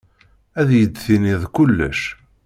Ad 0.59 0.69
iyi-d-tiniḍ 0.71 1.43
kullec. 1.55 2.01